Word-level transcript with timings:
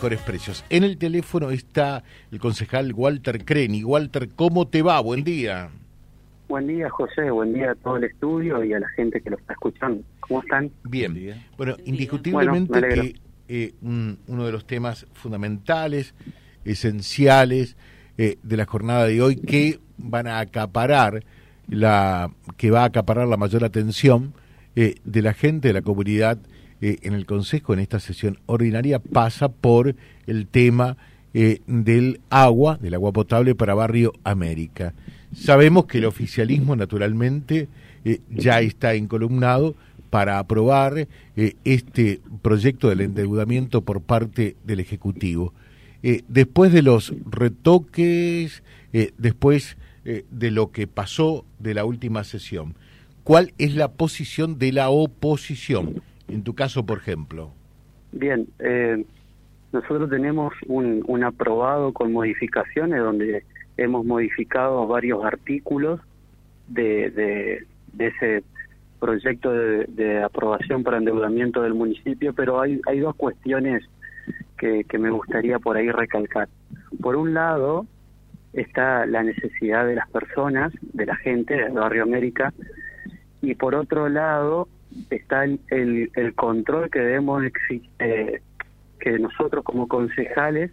mejores 0.00 0.22
precios. 0.22 0.64
En 0.70 0.82
el 0.82 0.96
teléfono 0.96 1.50
está 1.50 2.02
el 2.32 2.40
concejal 2.40 2.94
Walter 2.94 3.44
Creni. 3.44 3.84
Walter, 3.84 4.30
¿cómo 4.34 4.66
te 4.66 4.80
va? 4.80 4.98
Buen 5.00 5.24
día. 5.24 5.68
Buen 6.48 6.66
día, 6.68 6.88
José. 6.88 7.30
Buen 7.30 7.52
día 7.52 7.72
a 7.72 7.74
todo 7.74 7.98
el 7.98 8.04
estudio 8.04 8.64
y 8.64 8.72
a 8.72 8.80
la 8.80 8.88
gente 8.96 9.20
que 9.20 9.28
lo 9.28 9.36
está 9.36 9.52
escuchando. 9.52 10.02
¿Cómo 10.20 10.40
están? 10.40 10.70
Bien. 10.84 11.44
Bueno, 11.58 11.76
indiscutiblemente 11.84 12.80
que 12.80 13.14
eh, 13.48 13.74
uno 13.82 14.46
de 14.46 14.52
los 14.52 14.66
temas 14.66 15.06
fundamentales, 15.12 16.14
esenciales 16.64 17.76
eh, 18.16 18.38
de 18.42 18.56
la 18.56 18.64
jornada 18.64 19.04
de 19.04 19.20
hoy, 19.20 19.36
que 19.36 19.80
van 19.98 20.26
a 20.26 20.38
acaparar 20.38 21.24
la, 21.68 22.30
que 22.56 22.70
va 22.70 22.84
a 22.84 22.86
acaparar 22.86 23.28
la 23.28 23.36
mayor 23.36 23.64
atención 23.64 24.32
eh, 24.76 24.94
de 25.04 25.20
la 25.20 25.34
gente, 25.34 25.68
de 25.68 25.74
la 25.74 25.82
comunidad 25.82 26.38
eh, 26.80 26.98
en 27.02 27.14
el 27.14 27.26
Consejo, 27.26 27.72
en 27.72 27.80
esta 27.80 28.00
sesión 28.00 28.38
ordinaria, 28.46 28.98
pasa 28.98 29.48
por 29.48 29.94
el 30.26 30.46
tema 30.46 30.96
eh, 31.34 31.60
del 31.66 32.20
agua, 32.30 32.78
del 32.78 32.94
agua 32.94 33.12
potable 33.12 33.54
para 33.54 33.74
Barrio 33.74 34.12
América. 34.24 34.94
Sabemos 35.34 35.86
que 35.86 35.98
el 35.98 36.06
oficialismo, 36.06 36.74
naturalmente, 36.74 37.68
ya 38.30 38.60
está 38.60 38.94
encolumnado 38.94 39.76
para 40.08 40.38
aprobar 40.38 41.06
este 41.36 42.20
proyecto 42.42 42.88
del 42.88 43.02
endeudamiento 43.02 43.82
por 43.82 44.00
parte 44.00 44.56
del 44.64 44.80
Ejecutivo. 44.80 45.52
después 46.26 46.72
de 46.72 46.82
los 46.82 47.14
retoques, 47.30 48.64
después 49.18 49.76
de 50.02 50.50
lo 50.50 50.72
que 50.72 50.88
pasó 50.88 51.44
de 51.60 51.74
la 51.74 51.84
última 51.84 52.24
sesión, 52.24 52.74
¿Cuál 53.24 53.52
es 53.58 53.74
la 53.74 53.92
posición 53.92 54.58
de 54.58 54.72
la 54.72 54.90
oposición? 54.90 56.02
En 56.30 56.44
tu 56.44 56.54
caso, 56.54 56.84
por 56.86 56.98
ejemplo. 56.98 57.50
Bien, 58.12 58.46
eh, 58.58 59.04
nosotros 59.72 60.10
tenemos 60.10 60.52
un, 60.66 61.04
un, 61.06 61.24
aprobado 61.24 61.92
con 61.92 62.12
modificaciones 62.12 63.00
donde 63.00 63.44
hemos 63.76 64.04
modificado 64.04 64.86
varios 64.86 65.24
artículos 65.24 66.00
de, 66.68 67.10
de, 67.10 68.06
ese 68.06 68.42
proyecto 68.98 69.52
de, 69.52 70.22
aprobación 70.22 70.82
para 70.82 70.98
endeudamiento 70.98 71.62
del 71.62 71.74
municipio, 71.74 72.32
pero 72.34 72.60
hay, 72.60 72.80
hay 72.86 73.00
dos 73.00 73.14
cuestiones 73.16 73.84
que, 74.58 74.84
que 74.84 74.98
me 74.98 75.10
gustaría 75.10 75.58
por 75.58 75.76
ahí 75.76 75.90
recalcar. 75.90 76.48
Por 77.00 77.16
un 77.16 77.32
lado, 77.32 77.86
está 78.52 79.06
la 79.06 79.22
necesidad 79.22 79.86
de 79.86 79.94
las 79.94 80.08
personas, 80.10 80.72
de 80.80 81.06
la 81.06 81.16
gente 81.16 81.54
del 81.54 81.72
barrio 81.72 82.02
América, 82.02 82.52
y 83.40 83.54
por 83.54 83.74
otro 83.74 84.08
lado 84.08 84.68
está 85.10 85.44
el, 85.44 85.60
el, 86.14 86.34
control 86.34 86.90
que 86.90 87.00
debemos 87.00 87.42
eh, 87.98 88.40
que 88.98 89.18
nosotros 89.18 89.64
como 89.64 89.88
concejales 89.88 90.70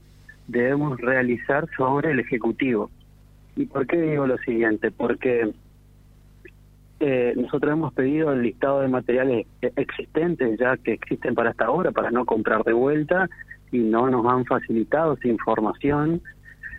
debemos 0.48 1.00
realizar 1.00 1.68
sobre 1.76 2.12
el 2.12 2.20
ejecutivo. 2.20 2.90
Y 3.56 3.66
por 3.66 3.88
qué 3.88 4.02
digo 4.02 4.28
lo 4.28 4.38
siguiente 4.40 4.92
porque 4.92 5.52
eh, 7.00 7.34
nosotros 7.36 7.72
hemos 7.72 7.94
pedido 7.94 8.34
el 8.34 8.42
listado 8.42 8.82
de 8.82 8.88
materiales 8.88 9.46
existentes 9.62 10.58
ya 10.60 10.78
que 10.78 10.94
existen 10.94 11.36
para 11.36 11.52
esta 11.52 11.70
obra 11.70 11.92
para 11.92 12.10
no 12.10 12.26
comprar 12.26 12.64
de 12.64 12.74
vuelta 12.74 13.30
y 13.72 13.80
no 13.80 14.10
nos 14.10 14.26
han 14.26 14.46
facilitado 14.46 15.14
esa 15.14 15.28
información. 15.28 16.22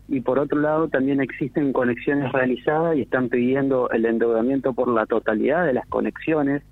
Y 0.08 0.20
por 0.20 0.38
otro 0.38 0.58
lado 0.58 0.88
también 0.88 1.20
existen 1.20 1.72
conexiones 1.72 2.32
realizadas 2.32 2.96
y 2.96 3.02
están 3.02 3.28
pidiendo 3.28 3.90
el 3.90 4.06
endeudamiento 4.06 4.72
por 4.72 4.88
la 4.88 5.06
totalidad 5.06 5.66
de 5.66 5.74
las 5.74 5.86
conexiones. 5.88 6.62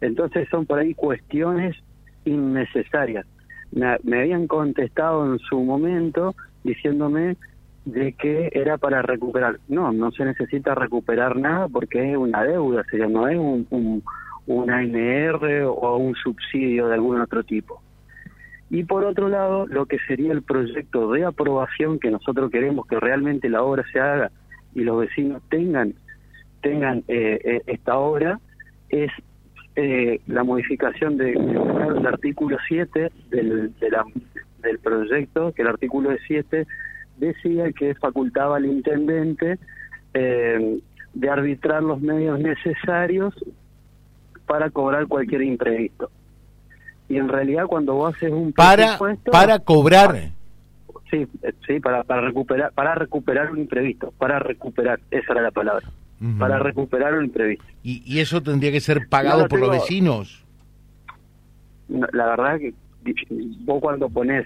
Entonces 0.00 0.48
son 0.50 0.66
por 0.66 0.78
ahí 0.78 0.94
cuestiones 0.94 1.76
innecesarias. 2.24 3.26
Me, 3.70 4.20
habían 4.20 4.46
contestado 4.46 5.32
en 5.32 5.38
su 5.40 5.60
momento 5.60 6.34
diciéndome 6.64 7.36
de 7.84 8.12
que 8.12 8.50
era 8.52 8.78
para 8.78 9.02
recuperar. 9.02 9.58
No, 9.68 9.92
no 9.92 10.10
se 10.12 10.24
necesita 10.24 10.74
recuperar 10.74 11.36
nada 11.36 11.68
porque 11.68 12.12
es 12.12 12.16
una 12.16 12.44
deuda, 12.44 12.84
sería 12.90 13.08
no 13.08 13.28
es 13.28 13.38
un, 13.38 13.66
un, 13.70 14.02
un 14.46 14.70
ANR 14.70 15.64
o 15.64 15.96
un 15.96 16.14
subsidio 16.14 16.88
de 16.88 16.94
algún 16.94 17.20
otro 17.20 17.42
tipo. 17.44 17.82
Y 18.70 18.84
por 18.84 19.04
otro 19.04 19.28
lado, 19.28 19.66
lo 19.66 19.86
que 19.86 19.98
sería 20.06 20.32
el 20.32 20.42
proyecto 20.42 21.10
de 21.12 21.24
aprobación 21.24 21.98
que 21.98 22.10
nosotros 22.10 22.50
queremos 22.50 22.86
que 22.86 23.00
realmente 23.00 23.48
la 23.48 23.62
obra 23.62 23.84
se 23.92 23.98
haga 23.98 24.30
y 24.74 24.80
los 24.80 25.00
vecinos 25.00 25.42
tengan 25.48 25.94
tengan 26.60 27.04
eh, 27.08 27.38
eh, 27.44 27.62
esta 27.66 27.98
obra 27.98 28.40
es 28.88 29.10
eh, 29.80 30.20
la 30.26 30.42
modificación 30.42 31.16
de, 31.16 31.32
del 31.34 32.06
artículo 32.06 32.56
7 32.66 33.12
del, 33.30 33.72
del 34.60 34.78
proyecto, 34.80 35.52
que 35.52 35.62
el 35.62 35.68
artículo 35.68 36.10
7 36.26 36.66
decía 37.18 37.70
que 37.72 37.94
facultaba 37.94 38.56
al 38.56 38.66
intendente 38.66 39.58
de 40.12 41.30
arbitrar 41.30 41.82
los 41.82 42.00
medios 42.00 42.40
necesarios 42.40 43.34
para 44.48 44.70
cobrar 44.70 45.06
cualquier 45.06 45.42
imprevisto. 45.42 46.10
Y 47.08 47.16
en 47.16 47.28
realidad 47.28 47.66
cuando 47.66 47.94
vos 47.94 48.16
haces 48.16 48.32
un 48.32 48.52
para 48.52 48.98
para 49.30 49.58
cobrar. 49.60 50.30
Sí 51.10 51.26
sí 51.66 51.78
para 51.80 52.02
para 52.02 52.22
recuperar 52.22 52.72
para 52.72 52.94
recuperar 52.94 53.52
un 53.52 53.58
imprevisto 53.58 54.12
para 54.18 54.38
recuperar 54.40 54.98
esa 55.10 55.32
era 55.32 55.42
la 55.42 55.50
palabra 55.50 55.86
para 56.38 56.58
recuperar 56.58 57.14
un 57.14 57.26
imprevisto 57.26 57.64
y, 57.82 58.02
y 58.04 58.18
eso 58.18 58.42
tendría 58.42 58.72
que 58.72 58.80
ser 58.80 59.08
pagado 59.08 59.46
por 59.46 59.60
los 59.60 59.70
vecinos 59.70 60.44
la 61.88 62.26
verdad 62.26 62.58
que 62.58 62.74
vos 63.64 63.80
cuando 63.80 64.08
pones 64.08 64.44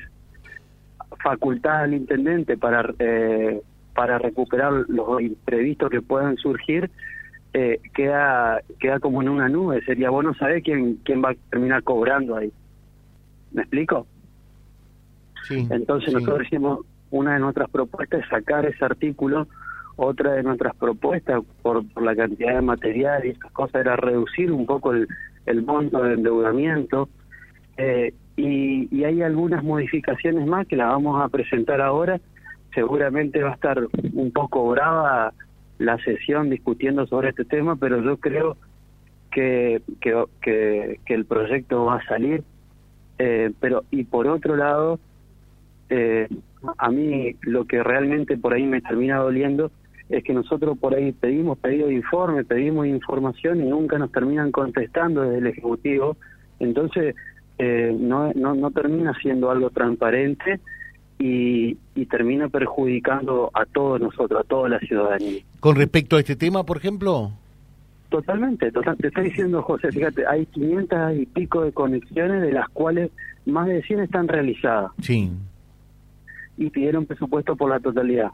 facultad 1.22 1.82
al 1.82 1.94
intendente 1.94 2.56
para 2.56 2.92
eh, 2.98 3.60
para 3.94 4.18
recuperar 4.18 4.72
los 4.88 5.20
imprevistos 5.20 5.90
que 5.90 6.00
puedan 6.00 6.36
surgir 6.36 6.90
eh, 7.54 7.80
queda 7.94 8.62
queda 8.80 8.98
como 8.98 9.22
en 9.22 9.28
una 9.28 9.48
nube. 9.48 9.82
Sería 9.84 10.10
bueno 10.10 10.34
saber 10.34 10.62
quién 10.62 10.96
quién 11.04 11.22
va 11.22 11.30
a 11.30 11.34
terminar 11.50 11.82
cobrando 11.82 12.36
ahí. 12.36 12.52
¿Me 13.52 13.62
explico? 13.62 14.06
Sí, 15.46 15.66
Entonces 15.70 16.14
nosotros 16.14 16.46
hicimos 16.46 16.80
una 17.10 17.34
de 17.34 17.40
nuestras 17.40 17.68
propuestas 17.68 18.20
es 18.20 18.28
sacar 18.28 18.64
ese 18.64 18.82
artículo, 18.84 19.48
otra 19.96 20.32
de 20.32 20.42
nuestras 20.42 20.74
propuestas 20.76 21.42
por, 21.62 21.86
por 21.92 22.02
la 22.02 22.16
cantidad 22.16 22.54
de 22.54 22.62
material 22.62 23.24
y 23.24 23.30
esas 23.30 23.52
cosas 23.52 23.82
era 23.82 23.96
reducir 23.96 24.52
un 24.52 24.66
poco 24.66 24.92
el, 24.92 25.06
el 25.46 25.62
monto 25.62 26.02
de 26.02 26.14
endeudamiento. 26.14 27.08
Eh, 27.76 28.14
y, 28.36 28.88
y 28.94 29.04
hay 29.04 29.22
algunas 29.22 29.62
modificaciones 29.62 30.46
más 30.46 30.66
que 30.66 30.76
las 30.76 30.88
vamos 30.88 31.22
a 31.22 31.28
presentar 31.28 31.80
ahora. 31.80 32.20
Seguramente 32.74 33.42
va 33.42 33.50
a 33.50 33.54
estar 33.54 33.78
un 34.14 34.30
poco 34.32 34.68
brava 34.70 35.32
la 35.78 35.98
sesión 35.98 36.48
discutiendo 36.48 37.06
sobre 37.06 37.30
este 37.30 37.44
tema, 37.44 37.76
pero 37.76 38.02
yo 38.02 38.16
creo 38.16 38.56
que, 39.30 39.82
que, 40.00 40.98
que, 41.04 41.14
el 41.14 41.24
proyecto 41.24 41.84
va 41.84 41.96
a 41.96 42.06
salir. 42.06 42.42
Eh, 43.18 43.52
pero, 43.60 43.84
y 43.90 44.04
por 44.04 44.26
otro 44.26 44.56
lado, 44.56 44.98
eh, 45.90 46.28
a 46.78 46.90
mí 46.90 47.36
lo 47.42 47.66
que 47.66 47.82
realmente 47.82 48.36
por 48.36 48.54
ahí 48.54 48.64
me 48.64 48.80
termina 48.80 49.18
doliendo 49.18 49.70
es 50.12 50.22
que 50.22 50.34
nosotros 50.34 50.76
por 50.78 50.94
ahí 50.94 51.12
pedimos 51.12 51.58
pedido 51.58 51.88
de 51.88 51.94
informe, 51.94 52.44
pedimos 52.44 52.86
información 52.86 53.62
y 53.62 53.64
nunca 53.64 53.98
nos 53.98 54.12
terminan 54.12 54.52
contestando 54.52 55.22
desde 55.22 55.38
el 55.38 55.46
Ejecutivo. 55.46 56.18
Entonces, 56.60 57.16
eh, 57.58 57.96
no, 57.98 58.30
no, 58.34 58.54
no 58.54 58.70
termina 58.70 59.14
siendo 59.22 59.50
algo 59.50 59.70
transparente 59.70 60.60
y, 61.18 61.76
termina 62.10 62.50
perjudicando 62.50 63.50
a 63.54 63.64
todos 63.64 63.98
nosotros, 64.00 64.44
a 64.44 64.46
toda 64.46 64.68
la 64.68 64.78
ciudadanía. 64.80 65.40
¿Con 65.60 65.76
respecto 65.76 66.16
a 66.16 66.20
este 66.20 66.36
tema, 66.36 66.62
por 66.62 66.76
ejemplo? 66.76 67.30
Totalmente, 68.10 68.70
total, 68.70 68.98
te 68.98 69.08
está 69.08 69.22
diciendo 69.22 69.62
José, 69.62 69.90
fíjate, 69.90 70.26
hay 70.26 70.44
500 70.44 71.16
y 71.16 71.24
pico 71.24 71.62
de 71.62 71.72
conexiones 71.72 72.42
de 72.42 72.52
las 72.52 72.68
cuales 72.68 73.10
más 73.46 73.66
de 73.66 73.82
100 73.82 74.00
están 74.00 74.28
realizadas. 74.28 74.90
Sí. 75.00 75.30
Y 76.58 76.68
pidieron 76.68 77.06
presupuesto 77.06 77.56
por 77.56 77.70
la 77.70 77.80
totalidad. 77.80 78.30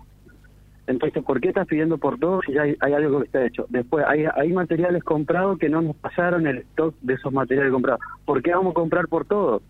Entonces, 0.89 1.23
¿por 1.23 1.41
qué 1.41 1.49
estás 1.49 1.67
pidiendo 1.67 1.99
por 1.99 2.19
todo 2.19 2.41
si 2.43 2.55
ya 2.55 2.63
hay, 2.63 2.93
algo 2.93 3.21
que 3.21 3.27
está 3.27 3.45
hecho? 3.45 3.67
Después, 3.69 4.05
hay, 4.09 4.25
hay 4.25 4.53
materiales 4.55 5.05
comprados 5.05 5.59
que 5.59 5.69
no 5.69 5.83
nos 5.83 5.95
pasaron 5.97 6.47
el 6.47 6.59
stock 6.59 6.95
de 7.03 7.15
esos 7.15 7.31
materiales 7.31 7.73
comprados. 7.73 8.01
¿Por 8.25 8.43
qué 8.43 8.53
vamos 8.53 8.71
a 8.71 8.75
comprar 8.75 9.07
por 9.07 9.27
todo? 9.27 9.61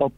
O, 0.00 0.12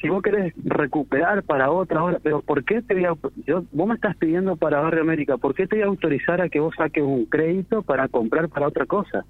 si 0.00 0.08
vos 0.10 0.22
querés 0.22 0.52
recuperar 0.64 1.42
para 1.44 1.70
otra 1.70 2.02
hora, 2.02 2.18
pero 2.22 2.42
¿por 2.42 2.62
qué 2.62 2.82
te 2.82 2.94
voy 2.94 3.06
a, 3.06 3.14
yo, 3.46 3.64
vos 3.72 3.88
me 3.88 3.94
estás 3.94 4.16
pidiendo 4.16 4.54
para 4.56 4.80
Barrio 4.80 5.00
América, 5.00 5.38
¿por 5.38 5.54
qué 5.54 5.66
te 5.66 5.76
voy 5.76 5.84
a 5.84 5.88
autorizar 5.88 6.42
a 6.42 6.50
que 6.50 6.60
vos 6.60 6.74
saques 6.76 7.02
un 7.02 7.24
crédito 7.24 7.82
para 7.82 8.06
comprar 8.08 8.50
para 8.50 8.68
otra 8.68 8.84
cosa? 8.84 9.24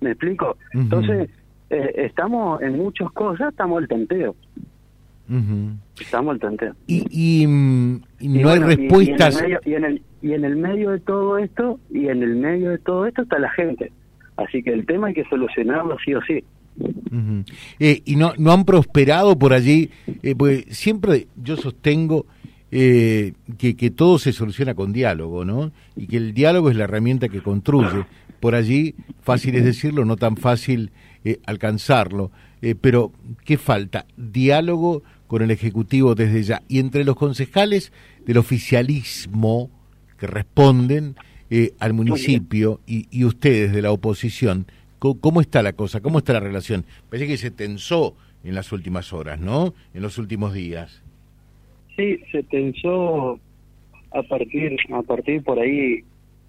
¿Me 0.00 0.10
explico? 0.10 0.58
Entonces, 0.72 1.30
eh, 1.70 1.92
estamos 1.96 2.60
en 2.60 2.76
muchas 2.76 3.10
cosas, 3.12 3.48
estamos 3.48 3.78
al 3.78 3.88
tenteo. 3.88 4.36
Estamos 6.00 6.34
al 6.34 6.40
tenteo. 6.40 6.74
Y, 6.86 7.04
y, 7.10 7.46
mm, 7.46 8.00
no 8.20 8.48
hay 8.48 8.58
respuestas. 8.60 9.42
Y, 9.64 9.74
en 9.74 9.84
el 9.84 10.02
y 10.22 10.32
en 10.32 10.44
el 10.44 10.56
medio 10.56 10.90
de 10.90 11.00
todo 11.00 11.38
esto, 11.38 11.78
y 11.90 12.08
en 12.08 12.22
el 12.22 12.36
medio 12.36 12.70
de 12.70 12.78
todo 12.78 13.06
esto 13.06 13.22
está 13.22 13.38
la 13.38 13.50
gente. 13.50 13.92
Así 14.36 14.62
que 14.62 14.72
el 14.72 14.84
tema 14.86 15.08
hay 15.08 15.14
que 15.14 15.24
solucionarlo 15.24 15.96
sí 16.04 16.14
o 16.14 16.20
sí. 16.22 16.44
Eh, 17.78 18.02
¿Y 18.04 18.16
no, 18.16 18.32
no 18.36 18.52
han 18.52 18.64
prosperado 18.64 19.38
por 19.38 19.52
allí? 19.52 19.90
Eh, 20.22 20.34
pues 20.34 20.66
siempre 20.70 21.28
yo 21.36 21.56
sostengo 21.56 22.26
eh, 22.70 23.32
que, 23.56 23.76
que 23.76 23.90
todo 23.90 24.18
se 24.18 24.32
soluciona 24.32 24.74
con 24.74 24.92
diálogo, 24.92 25.44
¿no? 25.44 25.72
Y 25.94 26.06
que 26.06 26.18
el 26.18 26.34
diálogo 26.34 26.70
es 26.70 26.76
la 26.76 26.84
herramienta 26.84 27.28
que 27.28 27.40
construye. 27.40 28.04
Por 28.40 28.54
allí, 28.54 28.94
fácil 29.22 29.54
es 29.54 29.64
decirlo, 29.64 30.04
no 30.04 30.16
tan 30.16 30.36
fácil 30.36 30.90
alcanzarlo. 31.46 32.30
pero, 32.80 33.12
¿qué 33.44 33.56
falta? 33.56 34.06
Diálogo 34.16 35.02
con 35.26 35.42
el 35.42 35.50
Ejecutivo 35.50 36.14
desde 36.14 36.42
ya. 36.42 36.62
Y 36.68 36.78
entre 36.78 37.04
los 37.04 37.16
concejales 37.16 37.92
del 38.24 38.38
oficialismo 38.38 39.70
que 40.18 40.26
responden 40.26 41.16
al 41.78 41.92
municipio 41.92 42.80
y, 42.86 43.06
y 43.10 43.24
ustedes 43.24 43.72
de 43.72 43.82
la 43.82 43.92
oposición, 43.92 44.66
¿Cómo, 44.98 45.40
está 45.40 45.62
la 45.62 45.74
cosa? 45.74 46.00
¿Cómo 46.00 46.18
está 46.18 46.32
la 46.32 46.40
relación? 46.40 46.84
Parece 47.10 47.28
que 47.28 47.36
se 47.36 47.50
tensó 47.50 48.16
en 48.44 48.54
las 48.54 48.72
últimas 48.72 49.12
horas, 49.12 49.38
¿no? 49.38 49.74
En 49.94 50.02
los 50.02 50.18
últimos 50.18 50.54
días. 50.54 51.02
Sí, 51.96 52.18
se 52.32 52.42
tensó 52.44 53.38
a 54.12 54.22
partir, 54.22 54.76
a 54.92 55.02
partir 55.02 55.42
por 55.42 55.58
ahí 55.58 56.00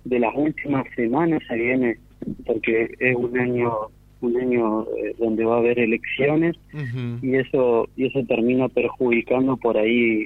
de 0.06 0.19
las 0.19 0.33
últimas 0.35 0.85
semanas, 0.95 1.41
se 1.47 1.56
viene, 1.56 1.97
porque 2.45 2.95
es 3.00 3.15
un 3.15 3.38
año 3.38 3.71
un 4.21 4.37
año 4.37 4.83
eh, 4.83 5.15
donde 5.19 5.45
va 5.45 5.55
a 5.55 5.59
haber 5.59 5.79
elecciones 5.79 6.55
y 7.21 7.35
eso 7.35 7.87
y 7.95 8.07
eso 8.07 8.23
termina 8.27 8.67
perjudicando 8.69 9.57
por 9.57 9.77
ahí 9.77 10.25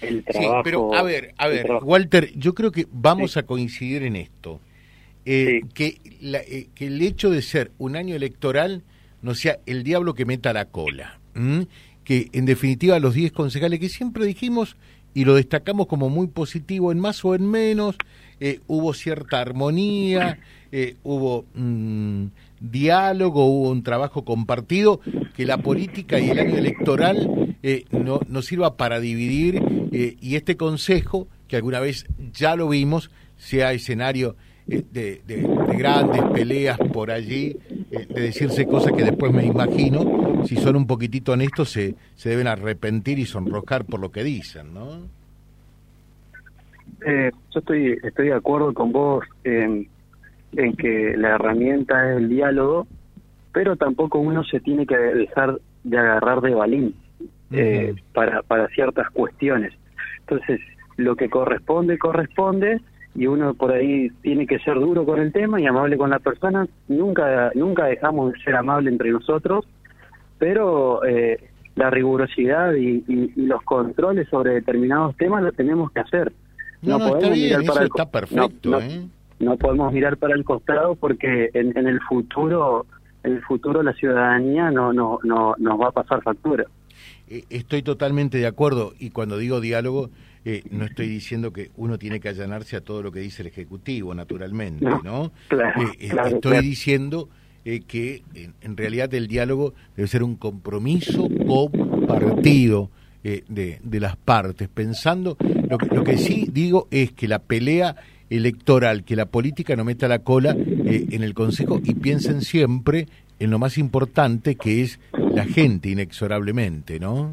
el 0.00 0.24
trabajo. 0.24 0.56
Sí, 0.56 0.60
pero 0.64 0.94
a 0.94 1.02
ver, 1.02 1.34
a 1.36 1.48
ver, 1.48 1.66
Walter, 1.82 2.32
yo 2.36 2.54
creo 2.54 2.72
que 2.72 2.86
vamos 2.90 3.36
a 3.36 3.44
coincidir 3.44 4.02
en 4.02 4.16
esto. 4.16 4.60
Eh, 5.26 5.60
que, 5.74 5.98
eh, 6.22 6.68
que 6.74 6.86
el 6.86 7.00
hecho 7.02 7.30
de 7.30 7.42
ser 7.42 7.72
un 7.78 7.94
año 7.94 8.16
electoral 8.16 8.82
no 9.20 9.34
sea 9.34 9.58
el 9.66 9.82
diablo 9.84 10.14
que 10.14 10.24
meta 10.24 10.52
la 10.52 10.64
cola. 10.64 11.20
Que 12.04 12.28
en 12.32 12.46
definitiva 12.46 12.98
los 12.98 13.14
10 13.14 13.32
concejales 13.32 13.78
que 13.78 13.88
siempre 13.88 14.24
dijimos 14.24 14.76
y 15.14 15.24
lo 15.24 15.34
destacamos 15.34 15.86
como 15.86 16.08
muy 16.08 16.28
positivo 16.28 16.90
en 16.90 16.98
más 17.00 17.24
o 17.24 17.34
en 17.34 17.48
menos, 17.48 17.96
eh, 18.40 18.60
hubo 18.66 18.94
cierta 18.94 19.40
armonía, 19.40 20.38
hubo 21.02 21.44
mm, 21.54 22.26
diálogo, 22.60 23.44
hubo 23.46 23.70
un 23.70 23.82
trabajo 23.82 24.24
compartido, 24.24 25.00
que 25.36 25.44
la 25.44 25.58
política 25.58 26.18
y 26.18 26.30
el 26.30 26.38
año 26.38 26.56
electoral 26.56 27.56
no, 27.90 28.20
no 28.26 28.42
sirva 28.42 28.76
para 28.76 29.00
dividir 29.00 29.62
y 29.92 30.36
este 30.36 30.56
consejo, 30.56 31.28
que 31.48 31.56
alguna 31.56 31.80
vez 31.80 32.06
ya 32.32 32.56
lo 32.56 32.68
vimos, 32.68 33.10
sea 33.36 33.72
escenario 33.72 34.36
eh, 34.68 35.20
de, 35.26 35.48
grandes 35.76 36.22
peleas 36.32 36.78
por 36.92 37.10
allí, 37.10 37.56
eh, 37.90 38.06
de 38.08 38.20
decirse 38.20 38.66
cosas 38.66 38.92
que 38.92 39.02
después 39.02 39.32
me 39.32 39.44
imagino, 39.44 40.44
si 40.46 40.56
son 40.56 40.76
un 40.76 40.86
poquitito 40.86 41.32
honestos, 41.32 41.70
se, 41.70 41.96
se 42.14 42.28
deben 42.28 42.46
arrepentir 42.46 43.18
y 43.18 43.26
sonrojar 43.26 43.84
por 43.84 43.98
lo 43.98 44.12
que 44.12 44.22
dicen, 44.22 44.72
¿no? 44.74 45.08
Eh, 47.06 47.30
yo 47.50 47.60
estoy, 47.60 47.98
estoy 48.02 48.28
de 48.28 48.34
acuerdo 48.34 48.74
con 48.74 48.92
vos 48.92 49.24
en, 49.44 49.88
en 50.52 50.76
que 50.76 51.16
la 51.16 51.36
herramienta 51.36 52.10
es 52.10 52.18
el 52.18 52.28
diálogo, 52.28 52.86
pero 53.52 53.76
tampoco 53.76 54.18
uno 54.18 54.44
se 54.44 54.60
tiene 54.60 54.86
que 54.86 54.96
dejar 54.96 55.58
de 55.84 55.98
agarrar 55.98 56.40
de 56.40 56.54
balín 56.54 56.94
para, 58.14 58.42
para 58.42 58.68
ciertas 58.68 59.10
cuestiones. 59.10 59.72
Entonces, 60.20 60.60
lo 60.96 61.16
que 61.16 61.28
corresponde, 61.28 61.98
corresponde, 61.98 62.80
y 63.14 63.26
uno 63.26 63.54
por 63.54 63.72
ahí 63.72 64.10
tiene 64.22 64.46
que 64.46 64.58
ser 64.60 64.74
duro 64.74 65.04
con 65.04 65.18
el 65.18 65.32
tema 65.32 65.60
y 65.60 65.66
amable 65.66 65.96
con 65.96 66.10
la 66.10 66.18
persona. 66.18 66.66
Nunca, 66.88 67.50
nunca 67.54 67.86
dejamos 67.86 68.32
de 68.32 68.40
ser 68.40 68.54
amable 68.54 68.90
entre 68.90 69.10
nosotros, 69.10 69.66
pero 70.38 71.04
eh, 71.04 71.38
la 71.74 71.90
rigurosidad 71.90 72.74
y, 72.74 73.02
los 73.36 73.62
controles 73.62 74.28
sobre 74.28 74.54
determinados 74.54 75.16
temas 75.16 75.42
los 75.42 75.54
tenemos 75.54 75.90
que 75.92 76.00
hacer. 76.00 76.32
No, 76.82 76.98
podemos 76.98 77.30
mirar 77.30 77.64
para 77.64 77.80
el 77.82 77.86
está 77.86 78.10
perfecto. 78.10 78.80
¿eh? 78.80 79.06
No, 79.38 79.56
podemos 79.56 79.92
mirar 79.92 80.16
para 80.16 80.34
el 80.34 80.44
costado 80.44 80.94
porque 80.94 81.50
en, 81.54 81.76
en 81.76 81.86
el 81.86 82.00
futuro, 82.02 82.86
en 83.22 83.32
el 83.32 83.42
futuro 83.42 83.82
la 83.82 83.92
ciudadanía 83.94 84.70
no, 84.70 84.92
no, 84.92 85.18
no 85.22 85.54
nos 85.58 85.80
va 85.80 85.88
a 85.88 85.92
pasar 85.92 86.22
factura. 86.22 86.64
Eh, 87.28 87.44
estoy 87.50 87.82
totalmente 87.82 88.38
de 88.38 88.46
acuerdo 88.46 88.92
y 88.98 89.10
cuando 89.10 89.38
digo 89.38 89.60
diálogo 89.60 90.10
eh, 90.44 90.62
no 90.70 90.86
estoy 90.86 91.06
diciendo 91.06 91.52
que 91.52 91.70
uno 91.76 91.98
tiene 91.98 92.18
que 92.18 92.30
allanarse 92.30 92.76
a 92.76 92.80
todo 92.80 93.02
lo 93.02 93.12
que 93.12 93.20
dice 93.20 93.42
el 93.42 93.48
Ejecutivo, 93.48 94.14
naturalmente, 94.14 94.86
¿no? 95.04 95.32
Eh, 95.50 95.56
eh, 95.98 96.12
estoy 96.26 96.60
diciendo 96.62 97.28
que 97.62 98.22
en, 98.62 98.76
realidad 98.76 99.12
el 99.12 99.28
diálogo 99.28 99.74
debe 99.94 100.08
ser 100.08 100.22
un 100.22 100.36
compromiso 100.36 101.28
compartido 101.46 102.90
de, 103.22 103.78
de, 103.82 104.00
las 104.00 104.16
partes, 104.16 104.68
pensando, 104.68 105.36
lo 105.68 105.78
que, 105.78 105.94
lo 105.94 106.04
que 106.04 106.16
sí 106.16 106.48
digo 106.52 106.88
es 106.90 107.12
que 107.12 107.28
la 107.28 107.38
pelea 107.38 107.96
electoral, 108.30 109.04
que 109.04 109.16
la 109.16 109.26
política 109.26 109.76
no 109.76 109.84
meta 109.84 110.08
la 110.08 110.20
cola 110.20 110.56
en 110.56 111.22
el 111.22 111.34
Consejo 111.34 111.80
y 111.82 111.94
piensen 111.94 112.40
siempre 112.42 113.06
en 113.38 113.50
lo 113.50 113.58
más 113.58 113.76
importante 113.78 114.54
que 114.54 114.82
es 114.82 115.00
la 115.12 115.44
gente 115.44 115.90
inexorablemente, 115.90 117.00
¿no? 117.00 117.32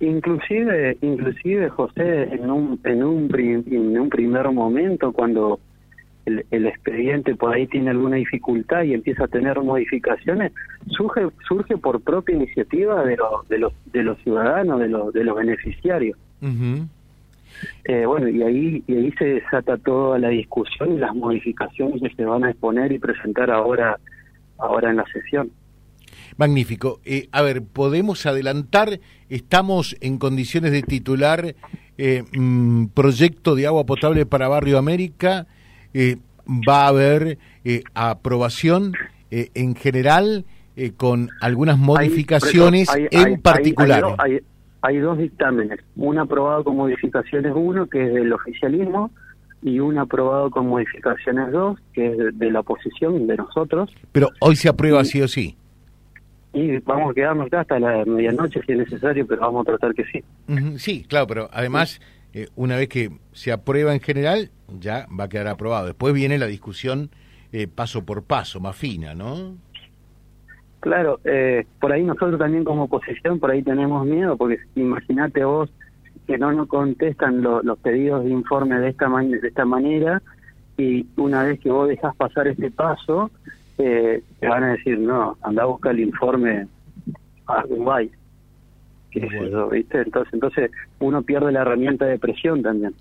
inclusive, 0.00 0.96
inclusive 1.02 1.68
José, 1.70 2.24
en 2.34 2.50
un, 2.50 2.80
en 2.84 3.04
un, 3.04 3.30
en 3.34 3.98
un 3.98 4.08
primer 4.08 4.50
momento, 4.50 5.12
cuando 5.12 5.60
el, 6.28 6.46
el, 6.50 6.66
expediente 6.66 7.34
por 7.34 7.54
ahí 7.54 7.66
tiene 7.66 7.90
alguna 7.90 8.16
dificultad 8.16 8.82
y 8.82 8.94
empieza 8.94 9.24
a 9.24 9.28
tener 9.28 9.60
modificaciones, 9.60 10.52
surge, 10.90 11.28
surge 11.46 11.76
por 11.76 12.00
propia 12.00 12.36
iniciativa 12.36 13.04
de, 13.04 13.16
los 13.16 13.48
de, 13.48 13.58
los, 13.58 13.72
de 13.92 14.02
los 14.02 14.18
ciudadanos, 14.22 14.80
de 14.80 14.88
los, 14.88 15.12
de 15.12 15.24
los 15.24 15.36
beneficiarios. 15.36 16.16
eh, 17.84 18.06
bueno, 18.06 18.28
y 18.28 18.42
ahí, 18.42 18.82
y 18.86 18.94
ahí 18.94 19.12
se 19.18 19.24
desata 19.24 19.76
toda 19.78 20.18
la 20.18 20.28
discusión 20.28 20.92
y 20.92 20.98
las 20.98 21.14
modificaciones 21.14 22.00
que 22.00 22.14
se 22.14 22.24
van 22.24 22.44
a 22.44 22.50
exponer 22.50 22.92
y 22.92 22.98
presentar 22.98 23.50
ahora, 23.50 23.98
ahora 24.58 24.90
en 24.90 24.96
la 24.96 25.04
sesión. 25.12 25.50
Magnífico. 26.36 27.00
Eh, 27.04 27.28
a 27.32 27.42
ver, 27.42 27.62
podemos 27.62 28.24
adelantar, 28.26 29.00
estamos 29.28 29.96
en 30.00 30.18
condiciones 30.18 30.72
de 30.72 30.82
titular 30.82 31.54
eh, 31.96 32.22
mm, 32.32 32.86
proyecto 32.88 33.56
de 33.56 33.66
agua 33.66 33.84
potable 33.84 34.24
para 34.24 34.48
Barrio 34.48 34.78
América. 34.78 35.46
Eh, 35.94 36.16
va 36.46 36.84
a 36.84 36.88
haber 36.88 37.38
aprobación 37.94 38.94
en 39.30 39.74
general 39.74 40.46
con 40.96 41.28
algunas 41.40 41.78
modificaciones 41.78 42.88
en 43.10 43.40
particular. 43.42 44.04
Hay, 44.80 44.98
dos 44.98 45.18
dictámenes, 45.18 45.80
un 45.96 46.18
aprobado 46.18 46.64
con 46.64 46.76
modificaciones 46.76 47.52
uno, 47.54 47.88
que 47.88 48.06
es 48.06 48.14
del 48.14 48.32
oficialismo, 48.32 49.10
y 49.62 49.80
un 49.80 49.98
aprobado 49.98 50.50
con 50.50 50.68
modificaciones 50.68 51.50
dos, 51.52 51.78
que 51.92 52.12
es 52.12 52.38
de, 52.38 52.50
la 52.50 52.60
oposición, 52.60 53.26
de 53.26 53.36
nosotros. 53.36 53.90
Pero 54.12 54.28
hoy 54.40 54.56
se 54.56 54.68
aprueba 54.68 55.04
sí 55.04 55.20
o 55.20 55.28
sí. 55.28 55.56
Y 56.52 56.78
vamos 56.78 57.10
a 57.10 57.14
quedarnos 57.14 57.46
acá 57.46 57.60
hasta 57.60 57.78
la 57.78 58.04
medianoche 58.04 58.60
si 58.64 58.72
es 58.72 58.78
necesario, 58.78 59.26
pero 59.26 59.42
vamos 59.42 59.62
a 59.62 59.70
tratar 59.72 59.94
que 59.94 60.04
sí. 60.04 60.24
Sí, 60.78 61.04
claro, 61.08 61.26
pero 61.26 61.48
además, 61.52 62.00
eh, 62.32 62.48
una 62.56 62.76
vez 62.76 62.88
que 62.88 63.10
se 63.32 63.52
aprueba 63.52 63.94
en 63.94 64.00
general, 64.00 64.50
ya 64.78 65.06
va 65.18 65.24
a 65.24 65.28
quedar 65.28 65.48
aprobado. 65.48 65.86
Después 65.86 66.14
viene 66.14 66.38
la 66.38 66.46
discusión 66.46 67.10
eh, 67.52 67.66
paso 67.66 68.04
por 68.04 68.24
paso, 68.24 68.60
más 68.60 68.76
fina, 68.76 69.14
¿no? 69.14 69.56
Claro, 70.80 71.18
eh, 71.24 71.66
por 71.80 71.92
ahí 71.92 72.04
nosotros 72.04 72.38
también 72.38 72.64
como 72.64 72.84
oposición, 72.84 73.40
por 73.40 73.50
ahí 73.50 73.62
tenemos 73.62 74.06
miedo, 74.06 74.36
porque 74.36 74.58
imagínate 74.76 75.44
vos 75.44 75.70
que 76.26 76.38
no 76.38 76.52
nos 76.52 76.68
contestan 76.68 77.42
los 77.42 77.78
pedidos 77.78 78.22
de 78.24 78.30
informe 78.30 78.78
de 78.78 78.90
esta, 78.90 79.08
de 79.08 79.48
esta 79.48 79.64
manera 79.64 80.22
y 80.76 81.06
una 81.16 81.42
vez 81.42 81.58
que 81.58 81.70
vos 81.70 81.88
dejas 81.88 82.14
pasar 82.16 82.46
este 82.46 82.70
paso, 82.70 83.30
eh, 83.78 84.22
te 84.38 84.46
van 84.46 84.62
a 84.62 84.72
decir, 84.72 84.98
no, 84.98 85.36
anda 85.42 85.62
a 85.62 85.66
buscar 85.66 85.94
el 85.94 86.00
informe 86.00 86.68
a 87.46 87.64
Uruguay. 87.64 88.10
¿Qué 89.10 89.20
¿viste? 89.72 90.02
Entonces, 90.02 90.34
entonces 90.34 90.70
uno 90.98 91.22
pierde 91.22 91.52
la 91.52 91.62
herramienta 91.62 92.04
de 92.04 92.18
presión 92.18 92.62
también. 92.62 92.94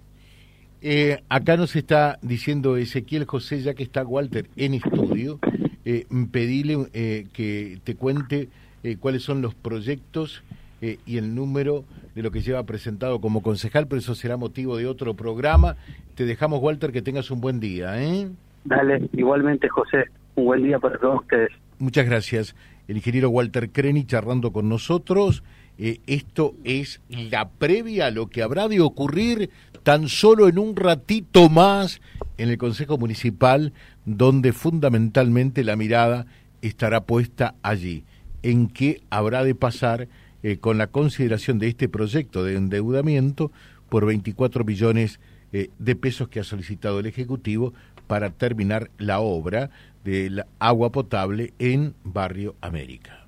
Eh, 0.81 1.19
acá 1.27 1.57
nos 1.57 1.75
está 1.75 2.19
diciendo 2.21 2.77
Ezequiel 2.77 3.25
José, 3.25 3.61
ya 3.61 3.73
que 3.73 3.83
está 3.83 4.03
Walter 4.03 4.47
en 4.55 4.75
estudio, 4.75 5.39
eh, 5.85 6.05
pedile 6.31 6.87
eh, 6.93 7.27
que 7.33 7.79
te 7.83 7.95
cuente 7.95 8.49
eh, 8.83 8.97
cuáles 8.99 9.23
son 9.23 9.41
los 9.41 9.55
proyectos 9.55 10.43
y 10.79 11.17
el 11.17 11.33
número 11.33 11.85
de 12.13 12.21
lo 12.21 12.29
que 12.29 12.41
lleva 12.41 12.63
presentado 12.63 13.19
como 13.19 13.41
concejal, 13.41 13.87
pero 13.87 13.99
eso 13.99 14.13
será 14.13 14.37
motivo 14.37 14.77
de 14.77 14.85
otro 14.85 15.15
programa. 15.15 15.75
Te 16.13 16.25
dejamos, 16.25 16.61
Walter, 16.61 16.91
que 16.91 17.01
tengas 17.01 17.31
un 17.31 17.41
buen 17.41 17.59
día. 17.59 17.99
¿eh? 18.03 18.27
Dale, 18.63 19.09
igualmente, 19.13 19.67
José. 19.69 20.05
Un 20.35 20.45
buen 20.45 20.63
día 20.63 20.77
para 20.77 20.99
todos 20.99 21.21
ustedes. 21.21 21.49
Muchas 21.79 22.05
gracias. 22.05 22.55
El 22.87 22.97
ingeniero 22.97 23.29
Walter 23.29 23.71
Creni 23.71 24.05
charlando 24.05 24.51
con 24.51 24.69
nosotros. 24.69 25.43
Eh, 25.77 25.99
esto 26.07 26.55
es 26.63 27.01
la 27.09 27.49
previa 27.49 28.07
a 28.07 28.11
lo 28.11 28.27
que 28.27 28.41
habrá 28.41 28.67
de 28.67 28.81
ocurrir 28.81 29.51
tan 29.83 30.09
solo 30.09 30.47
en 30.47 30.57
un 30.57 30.75
ratito 30.75 31.49
más 31.49 32.01
en 32.37 32.49
el 32.49 32.57
Consejo 32.57 32.97
Municipal, 32.97 33.73
donde 34.05 34.53
fundamentalmente 34.53 35.63
la 35.63 35.75
mirada 35.75 36.25
estará 36.61 37.01
puesta 37.05 37.55
allí, 37.61 38.03
en 38.41 38.67
qué 38.67 39.01
habrá 39.09 39.43
de 39.43 39.55
pasar 39.55 40.07
eh, 40.43 40.57
con 40.57 40.77
la 40.77 40.87
consideración 40.87 41.59
de 41.59 41.67
este 41.67 41.89
proyecto 41.89 42.43
de 42.43 42.55
endeudamiento 42.55 43.51
por 43.89 44.05
24 44.05 44.63
millones 44.63 45.19
eh, 45.53 45.69
de 45.79 45.95
pesos 45.95 46.27
que 46.27 46.39
ha 46.39 46.43
solicitado 46.43 46.99
el 46.99 47.05
Ejecutivo 47.05 47.73
para 48.07 48.31
terminar 48.31 48.89
la 48.97 49.19
obra 49.19 49.69
del 50.03 50.43
agua 50.59 50.91
potable 50.91 51.53
en 51.59 51.93
Barrio 52.03 52.55
América. 52.61 53.26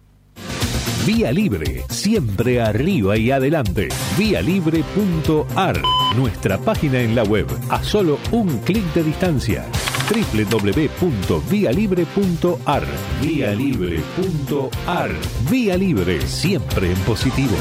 Vía 1.11 1.31
Libre, 1.31 1.85
siempre 1.89 2.61
arriba 2.61 3.17
y 3.17 3.31
adelante. 3.31 3.89
Vialibre.ar, 4.15 5.81
nuestra 6.15 6.59
página 6.59 7.01
en 7.01 7.15
la 7.15 7.23
web, 7.23 7.47
a 7.69 7.81
solo 7.81 8.19
un 8.29 8.59
clic 8.59 8.83
de 8.93 9.01
distancia. 9.01 9.65
www.vialibre.ar, 10.07 12.83
vialibre.ar. 13.23 15.11
Vía 15.49 15.77
Libre, 15.77 16.21
siempre 16.27 16.91
en 16.91 16.97
positivo. 16.99 17.57